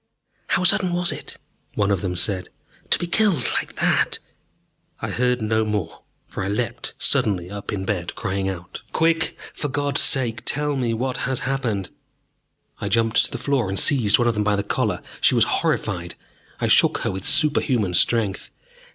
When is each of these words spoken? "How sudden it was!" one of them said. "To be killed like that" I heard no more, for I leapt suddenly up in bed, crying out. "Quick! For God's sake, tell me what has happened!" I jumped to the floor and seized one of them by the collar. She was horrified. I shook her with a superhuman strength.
"How 0.47 0.63
sudden 0.63 0.89
it 0.89 0.93
was!" 0.93 1.37
one 1.75 1.91
of 1.91 2.01
them 2.01 2.15
said. 2.15 2.49
"To 2.89 2.97
be 2.97 3.05
killed 3.05 3.45
like 3.59 3.75
that" 3.75 4.17
I 4.99 5.11
heard 5.11 5.43
no 5.43 5.63
more, 5.63 6.01
for 6.27 6.43
I 6.43 6.47
leapt 6.47 6.95
suddenly 6.97 7.51
up 7.51 7.71
in 7.71 7.85
bed, 7.85 8.15
crying 8.15 8.49
out. 8.49 8.81
"Quick! 8.93 9.37
For 9.53 9.67
God's 9.67 10.01
sake, 10.01 10.41
tell 10.43 10.75
me 10.75 10.91
what 10.95 11.17
has 11.29 11.41
happened!" 11.41 11.91
I 12.79 12.89
jumped 12.89 13.25
to 13.25 13.31
the 13.31 13.37
floor 13.37 13.69
and 13.69 13.77
seized 13.77 14.17
one 14.17 14.27
of 14.27 14.33
them 14.33 14.43
by 14.43 14.55
the 14.55 14.63
collar. 14.63 15.03
She 15.21 15.35
was 15.35 15.43
horrified. 15.43 16.15
I 16.59 16.65
shook 16.65 16.97
her 17.01 17.11
with 17.11 17.21
a 17.21 17.27
superhuman 17.27 17.93
strength. 17.93 18.49